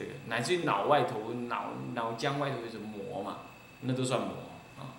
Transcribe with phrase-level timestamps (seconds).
[0.00, 3.40] 这个乃至于脑外头、脑脑浆外头有种膜嘛，
[3.82, 4.28] 那都算膜
[4.78, 4.96] 啊。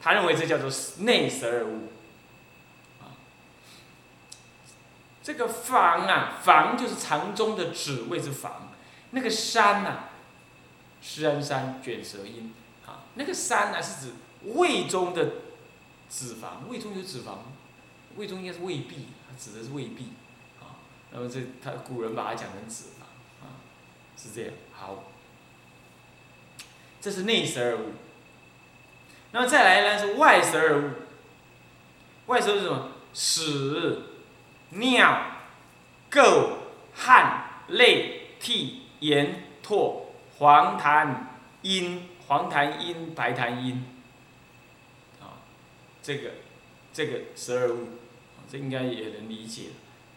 [0.00, 0.68] 他认为这叫做
[1.04, 1.92] 内十二物
[3.00, 3.14] 啊。
[5.22, 8.72] 这个房啊，房就是肠中的指谓之房，
[9.12, 10.08] 那个山呐，
[11.00, 12.52] 施安山卷舌音
[12.84, 14.12] 啊，那个山呢是指
[14.42, 15.24] 胃中的
[16.10, 17.36] 脂肪，胃中有脂肪，
[18.16, 19.06] 胃中应该是胃壁，
[19.38, 20.08] 指的是胃壁
[20.60, 20.82] 啊。
[21.12, 22.86] 那么这他古人把它讲成脂，
[24.16, 24.50] 是这样。
[24.72, 25.04] 好，
[27.00, 27.92] 这是内十二物。
[29.32, 30.90] 那么再来呢是外十二物，
[32.26, 32.92] 外十二是什么？
[33.12, 34.02] 屎、
[34.70, 35.22] 尿、
[36.10, 36.56] 垢、
[36.94, 40.02] 汗、泪、涕、盐、唾、
[40.38, 41.14] 黄痰、
[41.62, 43.84] 阴、黄痰阴、白痰阴。
[45.20, 45.40] 啊，
[46.02, 46.30] 这个
[46.92, 47.88] 这个十二物，
[48.50, 49.68] 这应该也能理解。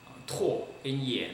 [0.06, 1.32] 啊，唾跟盐，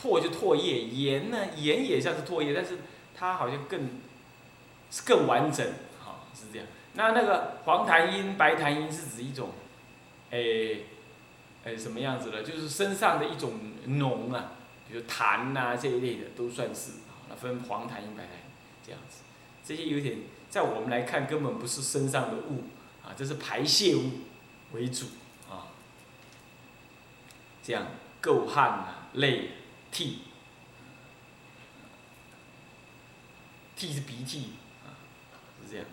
[0.00, 2.78] 唾就唾液，盐呢，盐也像是唾液，但是
[3.16, 3.80] 它好像更
[4.90, 5.66] 是更完整，
[6.04, 6.66] 哈，是这样。
[6.94, 9.50] 那那个黄痰阴、白痰阴是指一种，
[10.30, 10.84] 诶，
[11.64, 12.42] 诶什么样子的？
[12.42, 13.52] 就是身上的一种
[13.86, 14.52] 脓啊，
[14.88, 17.26] 比如痰呐这一类的都算是啊。
[17.28, 18.26] 那分黄痰阴、白痰
[18.84, 19.22] 这样子，
[19.64, 20.18] 这些有点
[20.48, 22.64] 在我们来看根本不是身上的物
[23.04, 24.10] 啊，这是排泄物
[24.72, 25.06] 为主
[25.50, 25.68] 啊。
[27.62, 27.86] 这样
[28.22, 29.50] 垢汗啊、泪、
[29.90, 30.22] 涕，
[33.76, 34.52] 涕是鼻涕。
[35.60, 35.86] 是这样，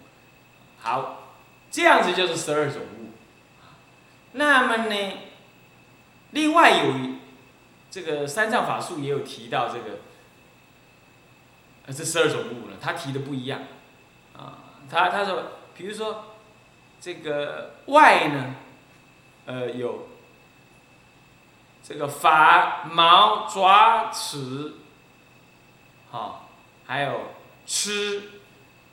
[0.80, 1.34] 好，
[1.70, 3.10] 这样子就是十二种物。
[4.32, 5.18] 那么呢，
[6.32, 6.94] 另外有
[7.92, 10.00] 这个三藏法术也有提到这个，
[11.88, 13.64] 呃，这十二种物呢，他提的不一样，
[14.38, 14.60] 啊，
[14.90, 15.44] 他他说，
[15.76, 16.36] 比如说
[17.02, 18.56] 这个外呢，
[19.46, 20.08] 呃，有
[21.88, 24.74] 这个发毛爪齿，
[26.10, 26.50] 好，
[26.86, 27.32] 还有
[27.68, 28.32] 吃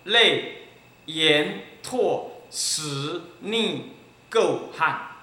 [0.04, 0.58] 泪。
[1.06, 3.80] 盐、唾、屎、溺、
[4.30, 5.16] 垢、汗，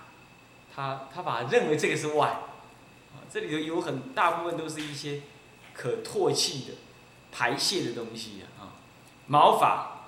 [0.75, 5.22] 他他把认为这个是外，啊，这里头有很大部分都是一些
[5.74, 6.74] 可唾弃的、
[7.31, 8.75] 排泄的东西啊。
[9.28, 10.02] 毛发、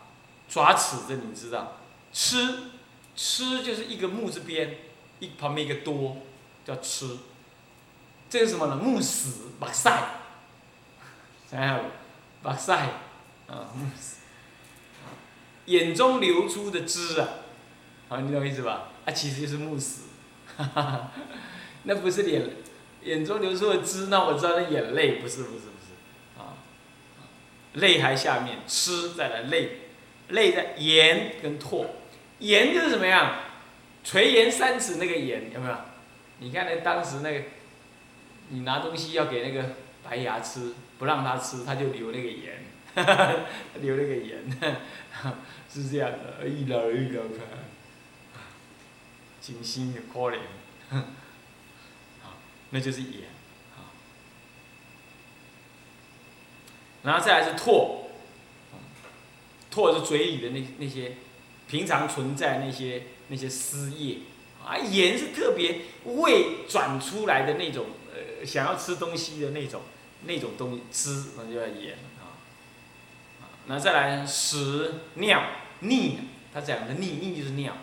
[0.50, 1.78] 爪齿，这你知道？
[2.12, 2.72] 吃，
[3.16, 4.78] 吃就是一个木字边，
[5.20, 6.18] 一旁边一个多，
[6.66, 7.18] 叫吃。
[8.32, 8.78] 这是什么呢？
[8.78, 9.92] 木屎、把塞，
[11.52, 11.80] 还有
[12.42, 12.74] 把塞，
[13.48, 14.16] 啊，木屎。
[15.66, 17.28] 眼中流出的汁啊，
[18.08, 18.88] 好，你懂意思吧？
[19.06, 20.04] 啊，其实就是慕死，
[21.84, 22.50] 那不是眼，
[23.04, 26.56] 眼中流出的汁，那我知道那眼泪不是不是不是，啊，
[27.74, 29.90] 泪还下面，吃再来泪，
[30.30, 31.86] 泪在盐跟唾，
[32.40, 33.40] 盐就是什么样？
[34.06, 35.76] 垂涎三尺那个盐有没有？
[36.40, 37.44] 你看那当时那个，
[38.52, 42.66] 你拿东西要给那个白牙吃，不让他吃，他就流那个盐。
[43.80, 44.44] 流那个盐，
[45.74, 47.48] 是这样的，一流一流看，
[49.40, 50.38] 清新的可怜，
[52.72, 53.22] 那就是盐，
[57.04, 58.08] 然后再来是唾，
[59.74, 61.14] 唾是嘴里的那那些
[61.70, 64.18] 平常存在那些那些湿液，
[64.66, 67.86] 啊，盐是特别胃转出来的那种，
[68.46, 69.82] 想要吃东西的那种
[70.26, 72.38] 那种东西汁，那就叫盐啊。
[73.66, 75.44] 那再来屎尿
[75.80, 76.20] 腻，
[76.54, 77.78] 他讲的腻腻就是尿，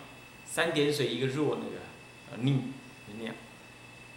[0.46, 1.82] 三点水一个弱那个，
[2.30, 2.72] 呃逆
[3.18, 3.32] 尿，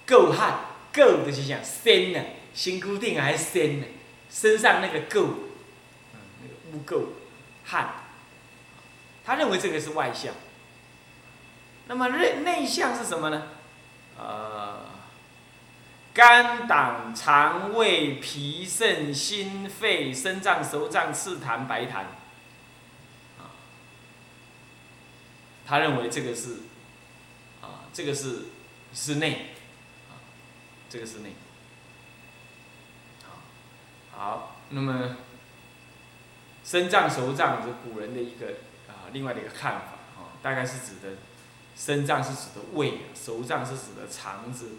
[0.05, 0.59] 垢汗
[0.93, 2.19] 垢就是讲身呢，
[2.53, 3.85] 心固定还是身呢，
[4.29, 5.27] 身上那个垢，
[6.13, 7.07] 嗯那个污垢
[7.65, 8.03] 汗，
[9.25, 10.33] 他认为这个是外向，
[11.87, 13.47] 那么内内向是什么呢？
[14.17, 14.70] 呃。
[16.13, 21.99] 肝胆肠胃脾肾心肺肾脏手脏赤痰白痰，
[23.39, 23.55] 啊，
[25.65, 26.55] 他认为这个是，
[27.61, 28.47] 啊，这个是
[28.93, 29.53] 是内，
[30.09, 30.19] 啊，
[30.89, 31.33] 这个是内，
[33.23, 35.15] 好，好，那么
[36.65, 38.47] 肾脏手脏是古人的一个
[38.89, 39.85] 啊另外的一个看法
[40.21, 41.15] 啊，大概是指的
[41.73, 44.71] 肾脏是指的胃，手脏是指的肠子。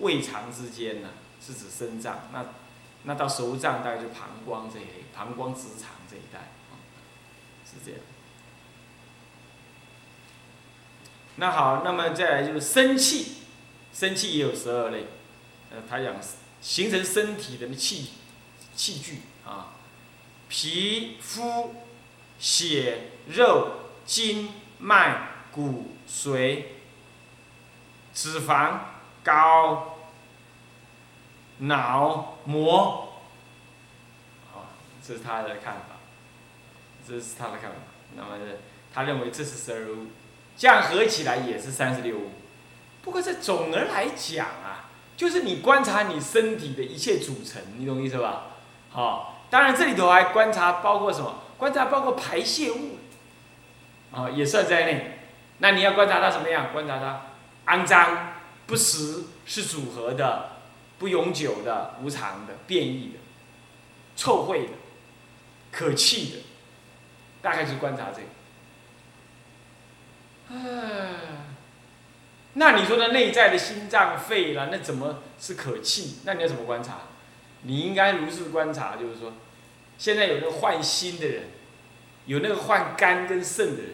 [0.00, 1.08] 胃肠之间呢，
[1.44, 2.44] 是指肾脏，那
[3.04, 6.52] 那到手脏大概就膀胱这一类，膀胱直肠这一带，
[7.64, 8.00] 是这样。
[11.36, 13.36] 那好，那么再来就是生气，
[13.92, 15.06] 生气也有十二类，
[15.70, 16.16] 呃，它讲
[16.60, 18.10] 形成身体的器
[18.74, 19.74] 器具啊，
[20.48, 21.74] 皮肤、
[22.38, 23.72] 血肉、
[24.04, 26.64] 筋脉、骨髓、
[28.12, 28.78] 脂肪。
[29.28, 29.98] 高，
[31.58, 33.12] 脑膜，
[34.54, 34.72] 啊，
[35.06, 35.96] 这是他的看法，
[37.06, 37.76] 这是他的看法。
[38.16, 38.28] 那么
[38.94, 40.06] 他认为这是十二物，
[40.56, 42.30] 这样合起来也是三十六物。
[43.02, 48.44] 不过这总的来讲啊，就是你观察你身体的一切组成，你懂意思吧？
[48.90, 51.34] 好，当然这里头还观察包括什么？
[51.58, 52.96] 观察包括排泄物，
[54.10, 55.18] 啊，也算在内。
[55.58, 56.72] 那你要观察它什么样？
[56.72, 57.26] 观察它
[57.66, 58.37] 肮脏、
[58.68, 60.58] 不实、是组合的、
[60.98, 63.18] 不永久的、无常的、变异的、
[64.14, 64.72] 臭秽的、
[65.72, 66.36] 可气的，
[67.40, 68.28] 大概是观察这个。
[70.50, 71.46] 唉，
[72.52, 76.18] 那你说的内在的心脏、肺了，那怎么是可气？
[76.24, 76.98] 那你要怎么观察？
[77.62, 79.32] 你应该如是观察，就是说，
[79.96, 81.44] 现在有那个换心的人，
[82.26, 83.92] 有那个换肝跟肾的人。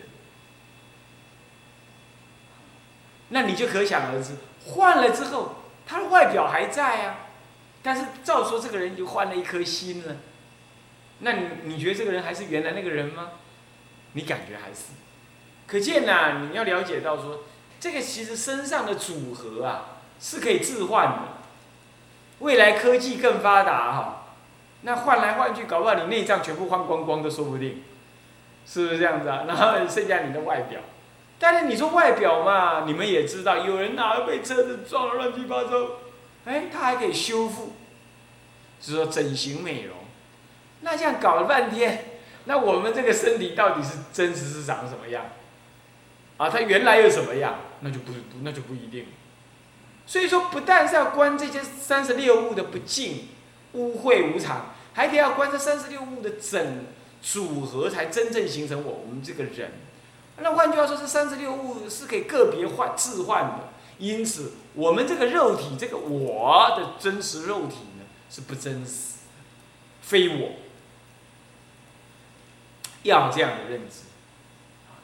[3.28, 5.56] 那你就可想而知，换了之后，
[5.86, 7.16] 他的外表还在啊，
[7.82, 10.16] 但是照说这个人就换了一颗心了，
[11.18, 13.30] 那你你觉得这个人还是原来那个人吗？
[14.12, 14.92] 你感觉还是？
[15.66, 17.44] 可见呐，你要了解到说，
[17.80, 21.18] 这个其实身上的组合啊是可以置换的。
[22.40, 24.26] 未来科技更发达哈，
[24.82, 27.82] 那换来换去，搞不好你内脏全部换光光都说不定，
[28.66, 29.44] 是不是这样子啊？
[29.46, 30.80] 然后剩下你的外表。
[31.38, 35.70] 但是你说外表嘛，你们也知道，有人哪被车子撞了乱七八糟，
[36.44, 37.72] 哎，他还可以修复，
[38.80, 39.96] 是说整形美容。
[40.80, 45.24] 那这样搞了半天，那我们这个身体到底是真实是长什么样？
[46.36, 47.58] 啊，它原来又什么样？
[47.80, 49.06] 那就不不那就不一定。
[50.06, 53.28] 所以说，不但是要观这些三十六物的不净、
[53.72, 56.84] 污秽无常，还得要观这三十六物的整
[57.22, 59.72] 组合，才真正形成我我们这个人。
[60.38, 69.18] 那换句话说，这三十六物是可以个别换置换的，因此我们这个肉体，这个我的真实肉体呢，是不真实，
[70.02, 70.50] 非我。
[73.04, 74.06] 要这样的认知，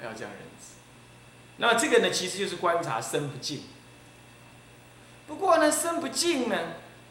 [0.03, 0.75] 要这样认知。
[1.59, 3.65] 那么这个呢，其实就是观察身不净。
[5.27, 6.57] 不过呢，身不净呢，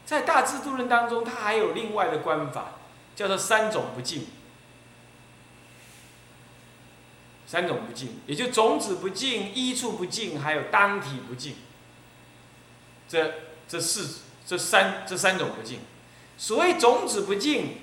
[0.05, 2.71] 在大智度论当中，它还有另外的观法，
[3.15, 4.27] 叫做三种不净。
[7.49, 11.55] 三种不净，也就种子不净、衣处不净，还有当体不净。
[13.07, 13.33] 这
[13.67, 15.79] 这四这三这三种不净。
[16.37, 17.77] 所谓种子不净，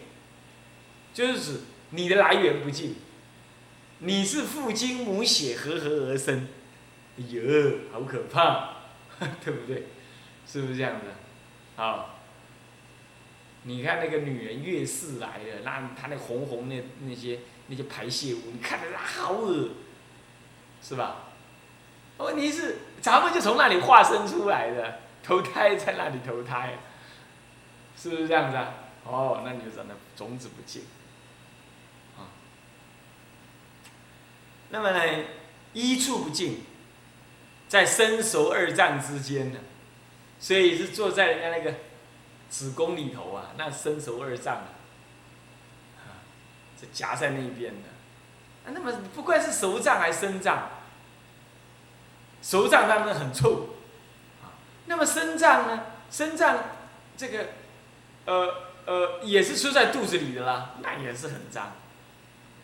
[1.12, 1.60] 就是指
[1.90, 2.94] 你的来源不净。
[3.98, 6.46] 你是父精母血合合而生，
[7.18, 7.42] 哎呦，
[7.90, 8.82] 好可怕，
[9.44, 9.86] 对不对？
[10.46, 11.06] 是不是这样子？
[11.74, 12.20] 好，
[13.64, 17.40] 你看那个女人月事来了，那她那红红的那些。
[17.68, 19.70] 那些排泄物，你看着它好恶，
[20.82, 21.16] 是吧？
[22.18, 26.78] 问题是咱们就从那里化身出来的，投胎在那里投胎，
[27.96, 28.72] 是不是这样子啊？
[29.04, 30.82] 哦，那你就讲那种子不净，
[32.16, 32.32] 啊。
[34.70, 35.24] 那么呢，
[35.72, 36.62] 一处不净，
[37.68, 39.58] 在身熟二脏之间呢，
[40.38, 41.74] 所以是坐在人家那个
[42.48, 44.64] 子宫里头啊，那身熟二脏。
[46.81, 47.88] 这夹在那边的，
[48.64, 50.70] 啊，那么不管是熟脏还是生脏，
[52.43, 53.70] 熟脏当然很臭，
[54.43, 55.84] 啊，那么生脏呢？
[56.11, 56.58] 生脏
[57.17, 57.49] 这个，
[58.26, 61.73] 呃呃，也是出在肚子里的啦，那也是很脏。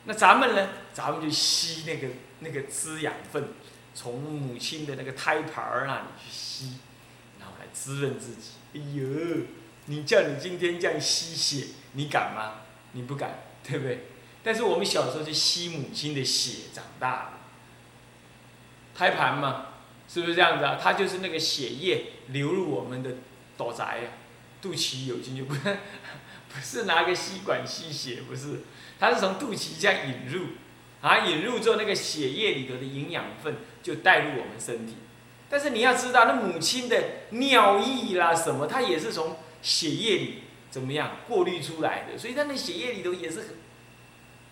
[0.05, 0.69] 那咱们呢？
[0.93, 2.09] 咱们就吸那个
[2.41, 3.49] 那个滋养分，
[3.95, 6.79] 从母亲的那个胎盘儿那里去吸，
[7.41, 8.51] 然后来滋润自己。
[8.75, 9.47] 哎呦，
[9.87, 12.63] 你叫你今天这样吸血，你敢吗？
[12.93, 13.31] 你不敢。
[13.63, 14.07] 对不对？
[14.45, 19.67] 但是我们小时候就吸母亲的血长大的，胎盘嘛，
[20.09, 20.77] 是不是这样子啊？
[20.83, 23.11] 它就是那个血液流入我们的
[23.57, 24.11] 肚宅呀，
[24.61, 25.61] 肚脐有进去不是？
[26.53, 28.63] 不是拿个吸管吸血，不是，
[28.99, 30.49] 它是从肚脐这样引入，
[31.01, 34.97] 啊，引入之后那个血液里头的营养分就带入我们身体。
[35.49, 40.42] 但是你要知道，那母亲的尿液啦什么，它也是从血液里。
[40.73, 42.19] 怎么样过滤出来的？
[42.19, 43.49] 所以他那血液里头也是很，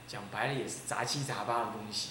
[0.06, 2.10] 讲白了也是杂七杂八的东西。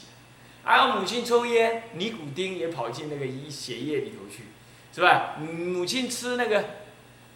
[0.64, 4.46] 还有母亲抽烟，尼古丁也跑进那个一血液里头去，
[4.94, 5.36] 是吧？
[5.40, 6.66] 母亲吃那个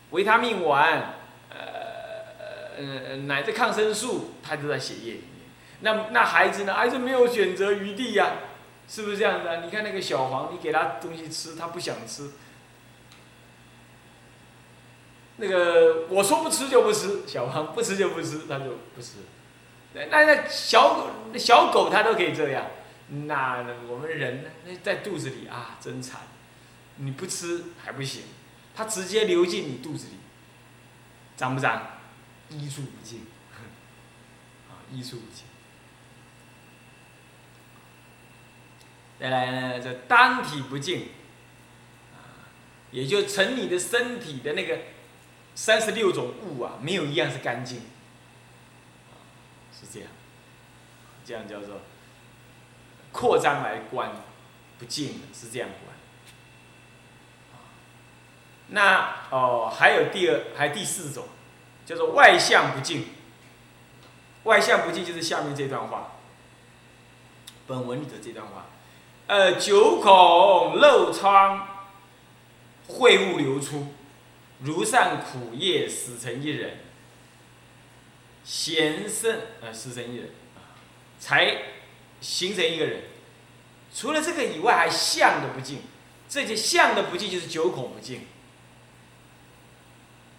[0.10, 1.14] 维他命丸，
[1.50, 5.44] 呃呃奶的抗生素，它都在血液里面。
[5.82, 6.74] 那那孩子呢？
[6.74, 8.32] 孩子没有选择余地呀，
[8.90, 9.62] 是不是这样的？
[9.62, 12.32] 你看那个小黄，你给他东西吃，他不想吃。
[15.38, 19.14] 那个我说不吃就不吃，小黄不吃就不吃，他就不吃。
[19.94, 22.66] 那那小狗小狗它都可以这样，
[23.28, 24.50] 那我们人呢？
[24.66, 26.22] 那在肚子里啊，真惨！
[26.98, 28.24] 你不吃还不行，
[28.76, 30.14] 它直接流进你肚子里，
[31.36, 32.00] 脏不脏？
[32.50, 35.46] 衣数不尽，啊，衣数不尽。
[39.20, 41.10] 再来呢，这单体不净，
[42.14, 42.50] 啊，
[42.90, 44.80] 也就成你的身体的那个
[45.56, 47.82] 三十六种物啊，没有一样是干净，
[49.72, 50.10] 是这样，
[51.26, 51.82] 这样叫做
[53.12, 54.12] 扩张来观
[54.80, 55.96] 不净是这样观。
[58.68, 61.26] 那哦，还有第二，还第四种，
[61.86, 63.08] 叫做外向不净。
[64.46, 66.14] 外向不净就是下面这段话，
[67.68, 68.66] 本文里的这段话。
[69.28, 71.68] 呃，九孔漏窗，
[72.90, 73.94] 秽物流出，
[74.64, 76.78] 如善苦业，死成一人。
[78.44, 80.76] 贤圣呃，死成一人啊，
[81.18, 81.58] 才
[82.20, 83.04] 形成一个人。
[83.94, 85.84] 除了这个以外，还相的不净。
[86.28, 88.26] 这些相的不净就是九孔不净。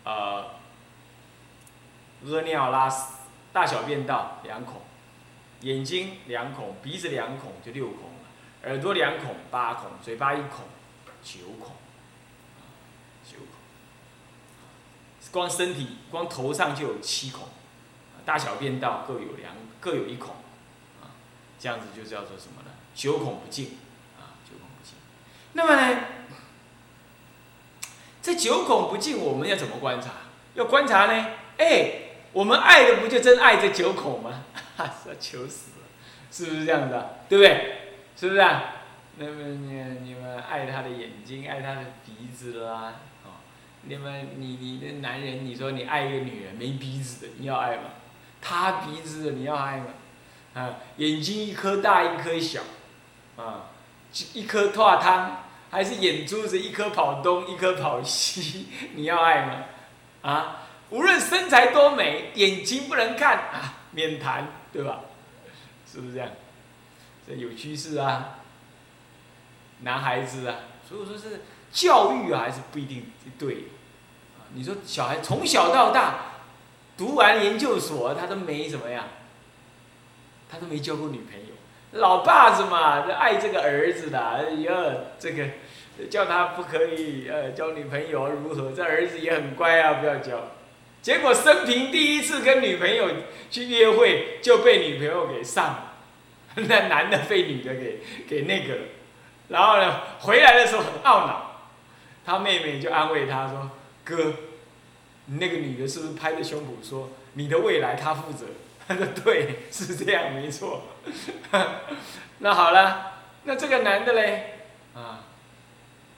[0.04, 0.56] 呃，
[2.26, 3.14] 屙尿拉屎，
[3.52, 4.82] 大小便道两孔，
[5.60, 8.10] 眼睛两孔，鼻子两孔就六孔。
[8.64, 10.66] 耳朵两孔八孔，嘴巴一孔
[11.22, 11.74] 九孔，
[13.24, 13.48] 九孔。
[15.34, 17.48] 光身体光头上就有七孔，
[18.24, 20.36] 大小便道各有两各有一孔，
[21.02, 21.10] 啊，
[21.58, 22.70] 这样子就叫做什么呢？
[22.94, 23.76] 九孔不净，
[24.16, 24.94] 啊，九孔不净。
[25.54, 26.04] 那么呢，
[28.22, 30.10] 这九孔不净我们要怎么观察？
[30.54, 31.26] 要观察呢？
[31.58, 31.94] 哎，
[32.32, 34.44] 我们爱的不就真爱这九孔吗？
[34.78, 35.86] 哈，是求死了，
[36.30, 37.18] 是不是这样的？
[37.28, 37.96] 对不对？
[38.16, 38.76] 是不是啊？
[39.16, 43.00] 那么你你们爱他的眼睛，爱他的鼻子啦，
[43.86, 47.84] 你们你你的男人，你说你爱一个女人没鼻子的，你要爱吗？
[48.40, 49.86] 塌鼻子的你要爱吗？
[50.54, 52.62] 啊，眼睛一颗大一颗小，
[53.36, 53.70] 啊，
[54.32, 59.64] 一颗脱汤，还是眼珠子一颗跑东一颗跑西， 你要爱吗？
[60.22, 65.00] 啊，无论身材多美，眼睛不能看啊，免谈，对吧？
[65.90, 66.28] 是不是这样？
[67.26, 68.38] 这有趋势啊，
[69.80, 70.56] 男孩子啊，
[70.88, 71.40] 所以说是
[71.72, 73.06] 教育，还是不一定
[73.38, 73.54] 对。
[74.38, 76.32] 啊，你说小孩从小到大
[76.96, 79.04] 读完研究所，他都没怎么样，
[80.50, 81.54] 他都没交过女朋友。
[82.00, 84.72] 老爸子嘛，爱这个儿子的，哎呀，
[85.18, 85.44] 这个
[86.10, 88.72] 叫他不可以呃交女朋友如何？
[88.72, 90.50] 这儿子也很乖啊，不要交。
[91.00, 93.08] 结果生平第一次跟女朋友
[93.50, 95.92] 去约会，就被女朋友给上了。
[96.56, 98.80] 那男的被女的给给那个了，
[99.48, 101.60] 然后呢，回来的时候很懊恼，
[102.24, 103.70] 他妹妹就安慰他说
[104.04, 104.34] ：“哥，
[105.26, 108.46] 那个女的是不是拍着胸脯说你的未来她负责？”
[108.86, 110.82] 他说：“对，是这样，没错。
[112.40, 113.12] ”那好了，
[113.44, 115.24] 那这个男的嘞，啊，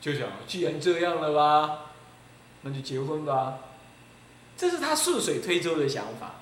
[0.00, 1.78] 就想既然这样了吧，
[2.62, 3.58] 那就结婚吧，
[4.56, 6.36] 这是他顺水推舟的想法。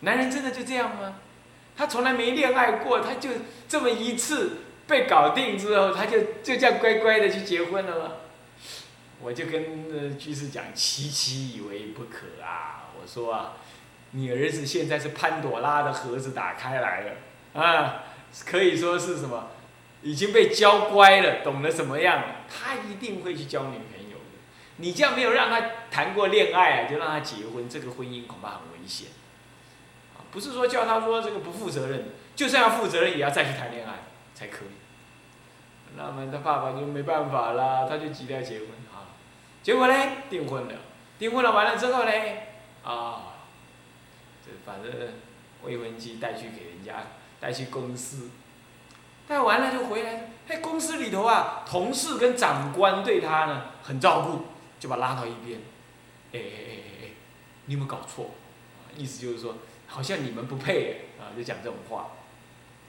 [0.00, 1.14] 男人真的就这样吗？
[1.76, 3.30] 他从来没恋爱过，他就
[3.68, 8.12] 这么一次被搞定之后，他就就这样乖乖的去结婚了吗？
[9.20, 12.90] 我就跟居士讲，琪琪以为不可啊！
[13.00, 13.54] 我说啊，
[14.10, 17.12] 你儿子现在是潘朵拉的盒子打开来了
[17.54, 18.04] 啊，
[18.44, 19.48] 可以说是什么，
[20.02, 24.38] 已经被教乖了，懂得什么样，他一定会去交女朋友的。
[24.76, 29.08] 你这样没有让他谈过恋爱啊，就让他结婚，这个婚姻恐怕很危险。
[30.36, 34.00] 不是说叫他说这个不负责任，就算要负责任，也要再去谈恋爱
[34.34, 35.96] 才可以。
[35.96, 39.16] 那么他爸爸就没办法啦，他就急着要结婚啊。
[39.62, 39.94] 结果呢，
[40.28, 40.74] 订婚了，
[41.18, 42.12] 订婚了完了之后呢，
[42.84, 43.32] 啊，
[44.44, 44.92] 这反正
[45.62, 46.96] 未婚妻带去给人家，
[47.40, 48.28] 带去公司，
[49.26, 50.32] 带完了就回来。
[50.48, 54.44] 哎，公司里头啊，同事跟长官对他呢很照顾，
[54.78, 55.60] 就把拉到一边。
[56.32, 57.08] 哎哎哎哎哎，
[57.64, 58.32] 你有没有搞错？
[58.94, 59.54] 意思就是说。
[59.86, 62.08] 好像你们不配啊，就讲这种话，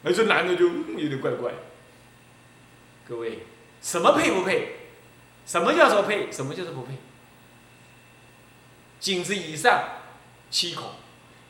[0.04, 1.52] 而这男的就有点怪怪。
[3.08, 3.40] 各位，
[3.82, 4.76] 什么配不配？
[5.46, 6.32] 什么叫做配？
[6.32, 6.94] 什么就是不配？
[9.00, 9.84] 颈子以上
[10.50, 10.90] 七孔，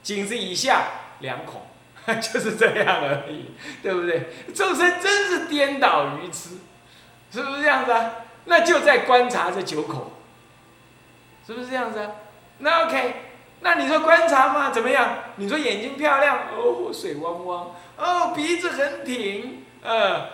[0.04, 0.88] 颈子以下
[1.20, 1.66] 两孔，
[2.22, 3.52] 就是这样而已，
[3.82, 4.30] 对不对？
[4.54, 6.58] 众生真是颠倒愚痴，
[7.32, 8.12] 是不是这样子啊？
[8.46, 10.12] 那就在观察这九孔，
[11.46, 12.12] 是不是这样子啊？
[12.60, 13.27] 那 OK。
[13.62, 14.70] 那你说观察嘛？
[14.70, 15.10] 怎么样？
[15.38, 20.28] 你说眼睛漂亮哦，水汪汪哦，鼻子很挺，呃，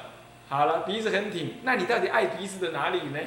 [0.50, 1.56] 好了，鼻子很挺。
[1.64, 3.20] 那你到底爱鼻子的哪里呢？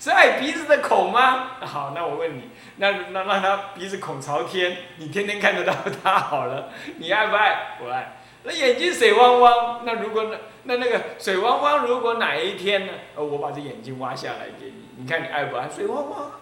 [0.00, 1.50] 是爱鼻子的孔吗？
[1.60, 7.76] 好，那我问你，那那让他鼻子孔朝天，你天天看得到他好了，你爱不爱？
[7.78, 8.16] 不爱。
[8.42, 12.92] 那眼睛水汪汪，那如果那那那个水汪汪，如果哪一天呢？
[13.14, 15.68] 呃，我把这眼睛挖下来给你，你看你爱不爱？
[15.68, 16.32] 水汪汪。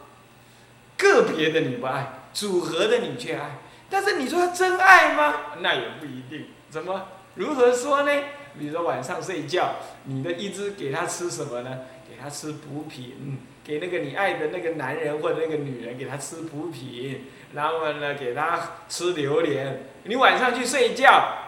[1.01, 3.59] 个别的你不爱，组合的你却爱。
[3.89, 5.35] 但是你说真爱吗？
[5.61, 6.49] 那也不一定。
[6.69, 7.09] 怎么？
[7.35, 8.13] 如何说呢？
[8.59, 11.79] 比如说晚上睡觉，你的一直给他吃什么呢？
[12.09, 19.87] 给他吃补品，给那个你爱的那个男人或者那个女人给他吃补品，然后呢给他吃榴莲。
[20.05, 21.39] 你晚上去睡觉，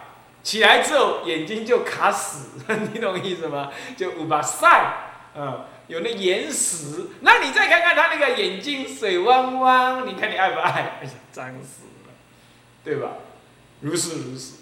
[0.41, 2.61] 起来之后眼睛就卡死，
[2.93, 3.69] 你懂意思吗？
[3.97, 4.93] 就五把晒，
[5.35, 7.09] 嗯，有那眼屎。
[7.21, 10.71] 那你再看看他那个眼睛水汪汪，你看你爱不爱？
[11.01, 12.13] 哎呀，脏死了，
[12.83, 13.11] 对吧？
[13.81, 14.53] 如是如是。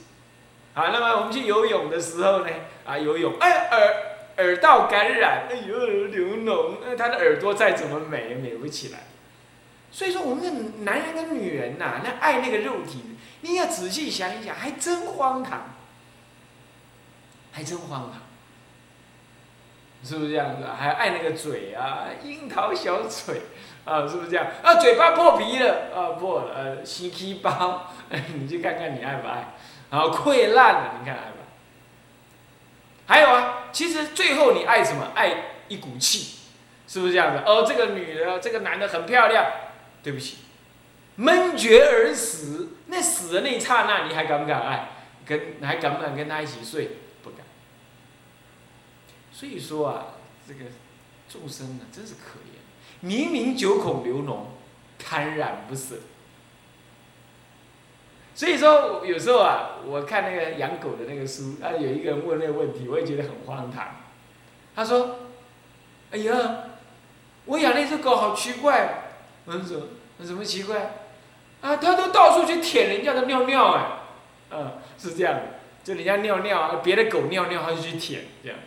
[0.73, 2.49] 好，那么我们去游泳的时候呢，
[2.85, 3.95] 啊，游泳，哎，耳
[4.37, 8.99] 耳道感染，哎呦，流脓，那他的耳朵再怎么美也，美不起来。
[9.91, 10.49] 所以说，我们的
[10.83, 13.03] 男人跟女人呐，那爱那个肉体，
[13.41, 15.75] 你要仔细想一想，还真荒唐，
[17.51, 18.21] 还真荒唐，
[20.03, 20.65] 是不是这样子？
[20.77, 23.41] 还爱那个嘴啊，樱桃小嘴，
[23.85, 24.47] 啊，是不是这样？
[24.63, 27.91] 啊，嘴巴破皮了，啊，破了，呃，心气包，
[28.35, 29.53] 你去看看你爱不爱？
[29.91, 31.37] 然后溃烂了，你看爱吧？
[33.05, 35.07] 还有啊，其实最后你爱什么？
[35.13, 35.35] 爱
[35.67, 36.39] 一股气，
[36.87, 37.43] 是不是这样子？
[37.45, 39.45] 哦，这个女的，这个男的很漂亮，
[40.01, 40.37] 对不起，
[41.17, 42.69] 闷绝而死。
[42.87, 44.89] 那死的那一刹那，你还敢不敢爱？
[45.25, 46.89] 跟还敢不敢跟他一起睡？
[49.41, 50.05] 所以说啊，
[50.47, 50.65] 这个
[51.27, 52.59] 众生啊，真是可怜，
[52.99, 54.41] 明明九孔流脓，
[54.99, 55.95] 贪染不舍。
[58.35, 63.87] 所以说，有时候啊，我看那个养狗的那个书，啊，有一个人问那个问题，我也觉得很荒唐。
[64.75, 65.21] 他说
[66.13, 66.65] ：“哎呀，
[67.45, 69.87] 我养那只狗好奇怪。”我说
[70.19, 70.97] ：“那什么奇怪？
[71.61, 73.85] 啊，它都到处去舔人家的尿尿哎，
[74.51, 75.43] 嗯，是这样的，
[75.83, 78.59] 就人家尿尿啊，别的狗尿尿，它就去舔这样。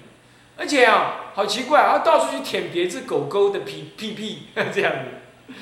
[0.56, 5.54] 而且啊，好奇怪，啊到处去舔别只狗狗的屁屁屁 这样子。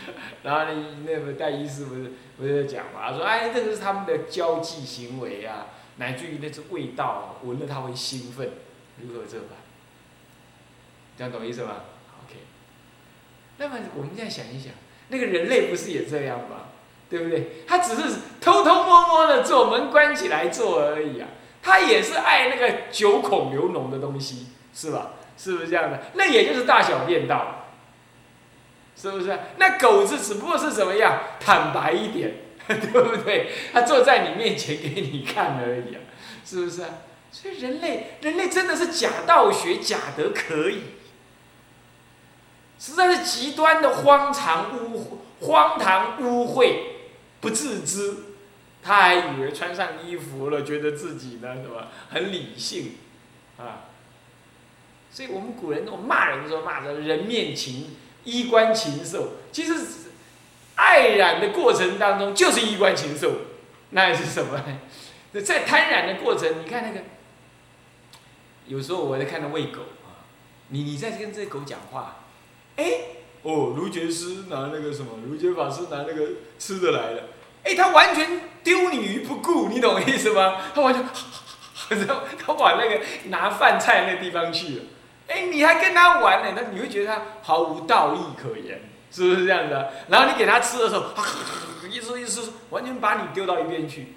[0.42, 3.08] 然后呢，那个戴医师不是？”不是讲嘛？
[3.08, 5.66] 他说：“哎，这个是他们的交际行为啊，
[5.98, 8.50] 乃至于那只味道闻了他会兴奋，
[9.00, 9.50] 如何这般？
[11.16, 11.82] 这样懂意思吗
[12.24, 12.40] ？OK。
[13.58, 14.72] 那么我们再想一想，
[15.08, 16.70] 那个人类不是也这样吗？
[17.08, 17.64] 对不对？
[17.64, 21.28] 他只是偷偷摸摸的做，门关起来做而已啊。
[21.62, 25.12] 他也是爱那个九孔流脓的东西，是吧？
[25.38, 26.02] 是不是这样的？
[26.14, 27.58] 那也就是大小便道。”
[28.94, 29.36] 是不是？
[29.56, 31.20] 那狗子只不过是怎么样？
[31.40, 32.34] 坦白一点，
[32.68, 33.50] 对不对？
[33.72, 36.00] 他坐在你面前给你看而已啊，
[36.44, 36.82] 是不是？
[37.32, 40.82] 所以人类，人类真的是假道学，假得可以，
[42.78, 46.76] 实在是极端的荒唐污荒唐污秽，
[47.40, 48.14] 不自知，
[48.82, 52.96] 他还以为穿上衣服了，觉得自己呢，什么很理性，
[53.56, 53.88] 啊。
[55.10, 57.96] 所以我们古人那种骂人的时候，骂的人面禽。
[58.24, 59.74] 衣冠禽兽，其实
[60.76, 63.32] 爱染的过程当中就是衣冠禽兽，
[63.90, 64.78] 那是什么呢？
[65.42, 67.00] 在贪染的过程，你看那个，
[68.68, 70.22] 有时候我在看到喂狗啊，
[70.68, 72.26] 你你在跟这狗讲话，
[72.76, 72.92] 哎，
[73.42, 76.28] 哦，卢觉师拿那个什么，卢觉法师拿那个
[76.60, 77.24] 吃的来了，
[77.64, 80.56] 哎，他完全丢你于不顾，你懂我意思吗？
[80.74, 81.04] 他完全，
[82.06, 84.84] 他 他往那个拿饭菜那地方去了。
[85.28, 86.52] 哎，你还跟他玩呢？
[86.56, 89.86] 那你会觉得他毫无道义可言，是不是这样子、啊？
[90.08, 91.14] 然后你给他吃的时候，
[91.88, 94.14] 一吃一吃，完全把你丢到一边去。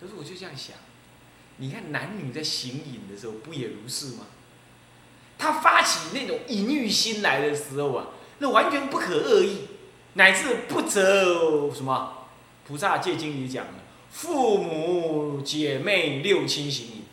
[0.00, 0.76] 可是我就这样想，
[1.58, 4.26] 你看男女在行淫的时候，不也如是吗？
[5.36, 8.06] 他发起那种淫欲心来的时候啊，
[8.38, 9.68] 那完全不可恶意，
[10.14, 12.17] 乃至不择什么？
[12.68, 13.72] 菩萨戒经里讲的，
[14.10, 17.04] 父母姐妹六亲行淫。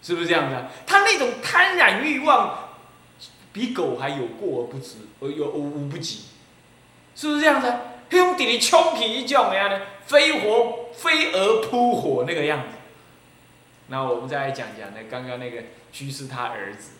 [0.00, 0.70] 是不是这样的？
[0.86, 2.70] 他那种贪婪欲望，
[3.52, 6.20] 比狗还有过而不止，而有无无不及，
[7.14, 7.70] 是不是这样子？
[8.08, 9.80] 兄弟，你冲起一叫怎样呢？
[10.06, 12.68] 飞火飞蛾扑火那个样子。
[13.88, 16.92] 那我们再来讲讲那刚刚那个居士他儿子，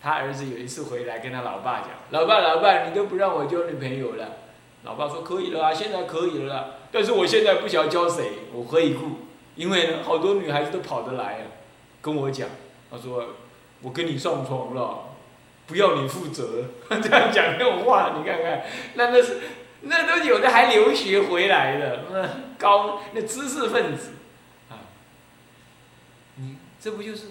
[0.00, 4.36] 他儿子有一次回来跟他老爸讲：“老爸，老爸，你都不让我交女朋友了。”
[4.84, 6.66] 老爸说：“可以了啊，现在可以了啦。
[6.92, 9.20] 但是我现在不晓得教谁，我何以故？
[9.56, 11.44] 因为呢，好多女孩子都跑得来啊。”
[12.02, 12.48] 跟我讲，
[12.90, 13.30] 他说
[13.80, 15.16] ：“我跟你上床了，
[15.66, 16.66] 不要你负责。
[17.02, 19.40] ”这样讲那种话，你看看，那那是
[19.80, 24.12] 那都有的还留学回来的，那高那知识分子
[24.68, 24.84] 啊，
[26.36, 27.28] 你这不就是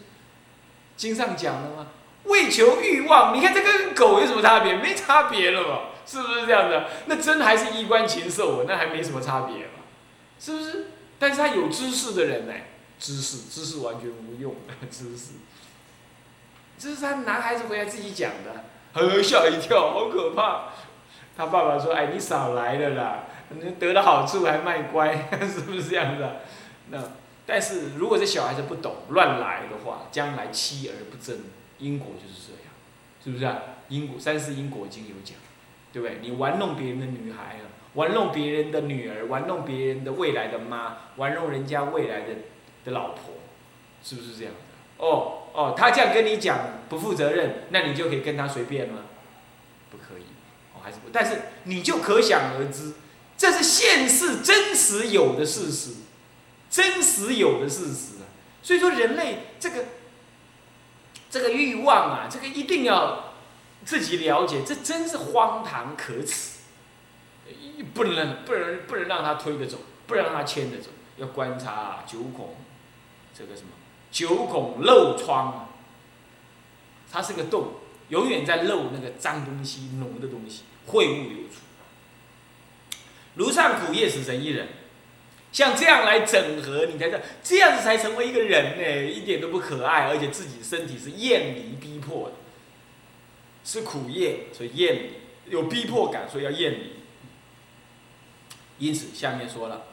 [0.98, 1.88] 经上讲的吗？
[2.24, 4.74] 为求欲望，你看这跟狗有什么差别？
[4.76, 5.80] 没差别了吧？
[6.06, 6.88] 是不是这样的？
[7.08, 9.84] 那真还是衣冠禽兽啊，那还没什么差别嘛？
[10.40, 10.86] 是不是？
[11.20, 12.54] 但是他有知识的人呢？
[13.00, 14.56] 知识，知识完全无用。
[14.90, 15.32] 知识，
[16.78, 20.70] 这是他男孩子回来自己讲的，吓一跳，好可怕。
[21.36, 26.24] 他爸爸说：“哎，你少来了啦，你得了好处还卖乖， 是不是这样子？”
[26.92, 27.00] 那
[27.46, 31.40] 但是如果这小孩子不懂乱来的话，将来妻而不争，
[31.80, 32.74] 因果就是这样，
[33.24, 33.60] 是不是啊？
[33.90, 35.36] 因果三世因果经有讲，
[35.94, 36.18] 对不对？
[36.22, 42.28] 你玩弄别人的女孩啊，玩弄别人的女儿，玩弄别人的未来的妈，玩弄人家未来的
[42.84, 43.36] 的老婆，
[44.04, 45.06] 是不是这样的？
[45.06, 49.02] 哦哦，他这样跟你讲不负责任，那你就可以跟他随便吗？
[49.92, 50.24] 不可以。
[50.74, 52.94] 哦还是不，但是你就可想而知，
[53.38, 55.92] 这是现世真实有的事实，
[56.70, 58.26] 真实有的事实啊。
[58.62, 59.86] 所以说，人类这个
[61.30, 63.33] 这个欲望啊，这个一定要
[63.86, 66.60] 自己了解，这真是荒唐可耻，
[67.94, 72.56] 不能不能不能让他推着走，不能让他牵着走，要观察九孔
[73.38, 73.70] 这个什么
[74.12, 75.70] 九孔漏窗啊，
[77.12, 77.74] 它是个洞，
[78.10, 80.64] 永远在漏那个脏东西、浓的东西。
[80.86, 81.62] 秽物流出，
[83.38, 84.68] 庐上苦夜死神一人，
[85.54, 92.36] 像这样来整合，你才这这样子才成为一个人呢，一点都不可爱，而且自己身体是厌离逼迫的，
[93.64, 95.10] 是苦业，所以厌离，
[95.52, 96.94] 有逼迫感，所以要厌离。
[98.80, 99.84] 因此下面说了，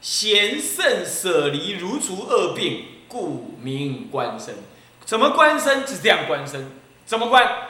[0.00, 4.56] 贤圣舍离如除恶病，故名观身。
[5.04, 5.86] 怎么观身？
[5.86, 6.70] 是这样观身，
[7.06, 7.68] 怎么观？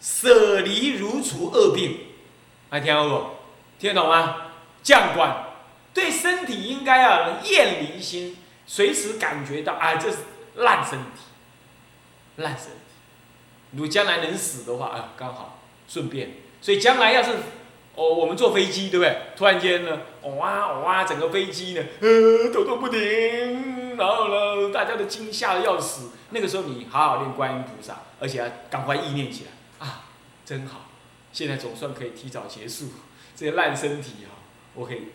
[0.00, 1.98] 舍离如除恶病，
[2.70, 3.26] 还听懂不？
[3.78, 4.52] 听得懂吗？
[4.82, 5.44] 将观
[5.92, 10.18] 对身体应该要有厌离心，随时感觉到啊，这是
[10.54, 11.22] 烂身体，
[12.36, 12.72] 烂身体。
[13.72, 16.30] 如果将来能死的话啊，刚好顺便。
[16.60, 17.30] 所以将来要是
[17.94, 19.18] 哦，我们坐飞机对不对？
[19.36, 26.10] 突然间呢，哦哇哇，整个飞机呢， 呃，抖动不停，然后呢，大家都惊吓的要死。
[26.30, 29.86] 那个时候你好好念观音菩萨，而且要赶快意念起来。
[29.86, 30.06] 啊
[30.44, 30.90] 真好，
[31.32, 32.86] 现在总算可以提早结束
[33.34, 34.36] 这些烂身体哈，
[34.74, 35.08] 我可以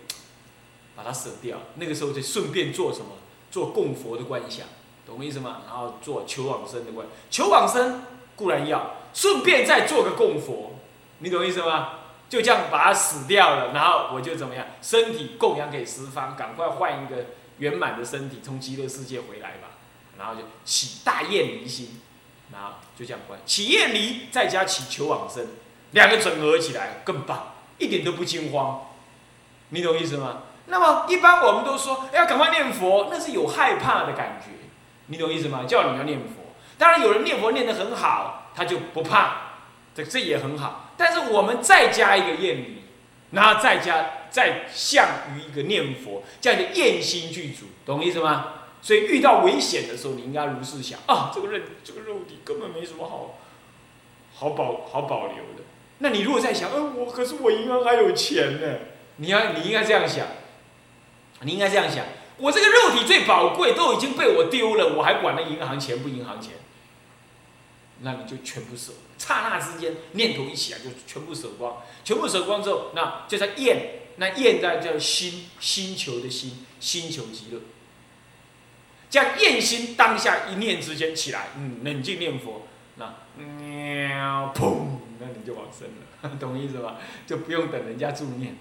[0.95, 1.57] 把它舍掉。
[1.75, 3.07] 那个时候就顺便做什么？
[3.49, 4.65] 做供佛的观想，
[5.11, 5.57] 懂我意思吗？
[5.67, 8.03] 然后做求往生的观，求往生
[8.35, 10.79] 固然要，顺便再做个供佛，
[11.19, 11.99] 你懂我意思吗？
[12.29, 14.65] 就这样把它死掉了，然后我就怎么样？
[14.81, 17.25] 身体供养给十方，赶快换一个
[17.57, 19.67] 圆满的身体，从极乐世界回来吧。
[20.17, 21.99] 然后就起大厌离心。
[22.53, 25.47] 然后就这样关，起厌离再加起求往生，
[25.91, 28.87] 两个整合起来更棒，一点都不惊慌，
[29.69, 30.43] 你懂意思吗？
[30.65, 34.60] 那么一般我们都说要赶快念佛，那是有害怕的感觉，
[35.11, 35.65] 你懂意思吗？
[35.67, 39.57] 叫你要念佛，当然有人念佛念得很好，他就不怕，
[39.93, 40.93] 这这也很好。
[40.95, 42.83] 但是我们再加一个厌离，
[43.31, 48.53] 然后再加再向于一个念佛，这样的厌心具足，懂意思吗？
[48.81, 53.37] 所以遇到危险的时候，你应该如是想啊，这个肉这个肉体根本没什么好，
[54.33, 55.63] 好保好保留的。
[55.99, 58.77] 那你如果在想，呃，我可是我银行还有钱呢，
[59.17, 60.25] 你要你应该这样想，
[61.41, 62.05] 你应该这样想，
[62.41, 66.53] 我这个肉体最宝贵，都已经被我丢了，我还管那银行钱不银行钱？
[68.03, 77.61] 那你就全部舍，刹那之间念头一起来就全部舍光，全部舍光之后，那就在厌，那厌在叫心星球的心，星球极乐。
[79.07, 86.95] 这样厌心当下一念之间起来，嗯，冷静念佛，那喵砰，那你就往生了，懂意思吧？
[87.27, 88.55] 就不用等人家助念。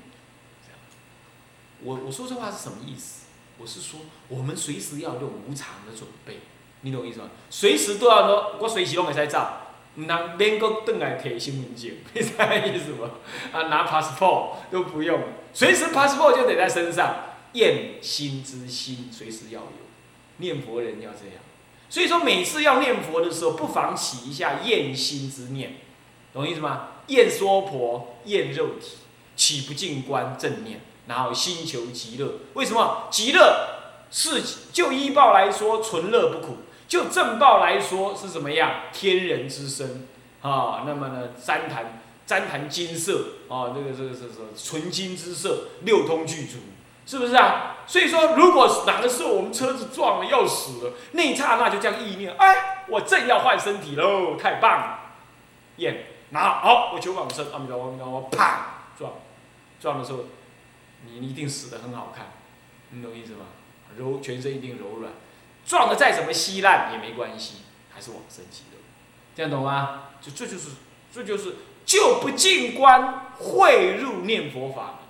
[1.82, 3.22] 我我说这话是什么意思？
[3.60, 6.38] 我是说，我们随时要有无常的准备，
[6.80, 7.28] 你懂我意思吗？
[7.50, 13.10] 随时都要说，我随时都会在照，唔能免个等来提身份证， 你知意思吗？
[13.52, 15.20] 啊，拿 passport 都不用，
[15.52, 17.16] 随时 passport 就得在身上，
[17.52, 19.66] 厌心之心随时要有。
[20.38, 21.34] 念佛人要这样，
[21.90, 25.74] 所以说每次要念佛的时候，不妨起一下厌心之念，
[26.32, 26.92] 懂意思吗？
[27.08, 28.96] 厌娑婆，厌肉体，
[29.36, 32.34] 起不净观正念，然后心求极乐。
[32.54, 33.08] 为什么？
[33.10, 33.80] 极乐
[34.12, 34.40] 是
[34.72, 36.54] 就医报来说，纯乐不苦；
[36.86, 38.82] 就正报来说，是怎么样？
[38.92, 40.06] 天人之身
[40.40, 40.84] 啊。
[40.86, 46.58] 那么呢，三坛三坛金色啊，这个这个是是纯金之色，六通具足。
[47.06, 47.78] 是不是啊？
[47.88, 54.98] 所以说，如果哪个时候我们车子撞了要死了，那一刹那就这样意念，哎，我正要换身体喽，太棒了！
[55.78, 59.12] 验拿好，我求往生，阿弥陀佛，阿弥陀佛，啪撞，
[59.80, 60.20] 撞的时候，
[61.04, 62.32] 你一定死的很好看，
[62.90, 63.46] 你懂意思吗？
[63.96, 65.12] 柔，全身一定柔软，
[65.66, 68.78] 撞的再怎么稀烂也没关系，还是往生极乐，
[69.34, 70.10] 这样懂吗？
[70.20, 70.70] 就这就是，
[71.12, 75.00] 这就是就不进关会入念佛法。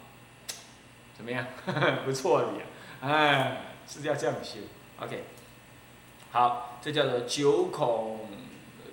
[1.17, 1.47] 怎么样？
[2.07, 2.65] 不错的呀，
[3.03, 4.61] 哎，是要这样修。
[4.99, 5.25] OK，
[6.31, 8.31] 好，这叫做九孔，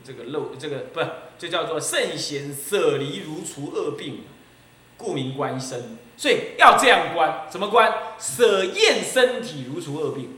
[0.03, 1.01] 这个漏，这个不
[1.37, 4.25] 就叫做圣贤舍离如除恶病，
[4.97, 5.97] 故名观身。
[6.17, 7.93] 所以要这样观，怎么观？
[8.19, 10.37] 舍厌身体如除恶病。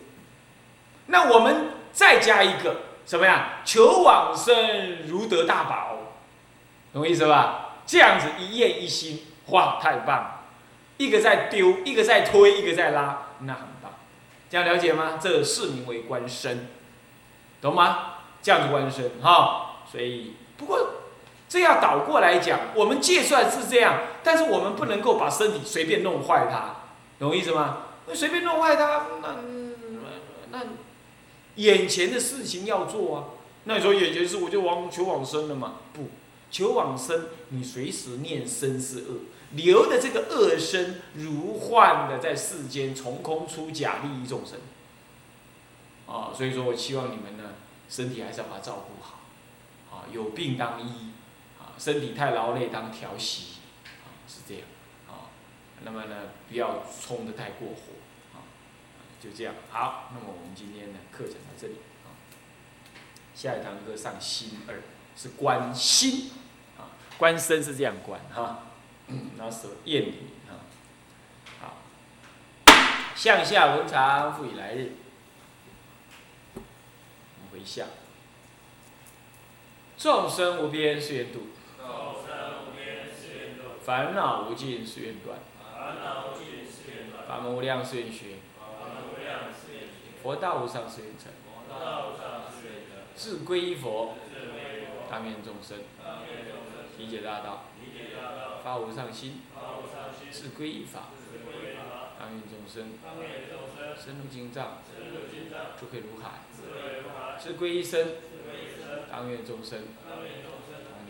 [1.08, 3.62] 那我们再加一个什么呀？
[3.66, 5.98] 求往生如得大宝，
[6.94, 7.78] 懂我意思吧？
[7.86, 10.42] 这样子一念一心，哇，太棒了！
[10.98, 13.94] 一个在丢，一个在推，一个在拉，那很棒。
[14.50, 15.18] 这样了解吗？
[15.20, 16.68] 这是名为观身，
[17.62, 18.16] 懂吗？
[18.42, 19.78] 这样子观身哈。
[19.92, 20.78] 所以不过
[21.50, 26.76] 这要倒过来讲，我们计算是这样，但是我们不能够把身体随便弄坏它，
[27.20, 27.88] 懂我意思吗？
[28.08, 29.36] 那随便弄坏它，那
[30.52, 30.60] 那
[31.56, 33.24] 眼前的事情要做啊。
[33.66, 35.74] 那你说眼前事我就往求往生了嘛？
[35.92, 36.10] 不，
[36.50, 39.20] 求往生，你随时念生是恶。
[39.52, 44.60] 留的这个恶身，如幻的在世间从空出假，利益众生。
[46.08, 47.56] 啊，所以说我希望你们呢，
[47.90, 49.20] 身体还是要把它照顾好，
[49.92, 51.19] 啊，有病当医，啊，
[51.80, 53.60] 身体太劳累当调息，
[54.04, 54.64] 啊，是这样，
[55.08, 55.34] 啊，
[55.84, 56.16] 那么呢，
[56.50, 57.94] 不要冲得太过火，
[58.34, 58.46] 啊，
[59.20, 62.14] 就这样，好，那么我们今天的课程到这里，啊，
[63.34, 64.76] 下一堂课上心二，
[65.16, 66.32] 是观心，
[66.78, 68.66] 啊，观身是这样观，哈。
[69.40, 70.14] 然后舍厌离
[70.48, 70.62] 啊，
[71.60, 71.78] 好，
[73.16, 74.92] 向下文长复以来日，
[76.54, 76.60] 我
[77.42, 77.88] 们回向，
[79.98, 81.48] 众生无边誓愿度，
[83.82, 85.40] 烦恼无尽誓愿断，
[87.28, 88.36] 法门无量誓愿学，
[90.22, 91.32] 佛道无上誓愿成，
[93.16, 94.16] 自归依佛，
[95.10, 95.80] 当愿众生，
[96.98, 97.64] 理解大道。
[98.64, 99.42] 发无上心，
[100.30, 101.08] 自归依法，
[102.20, 102.92] 当愿众生。
[103.98, 104.84] 深入经藏，
[105.80, 106.44] 智慧如海；
[107.40, 108.08] 自归一生，
[109.10, 109.80] 当愿众生